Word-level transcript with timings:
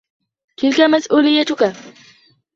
تلك 0.57 0.81
مسؤوليتك. 0.81 1.73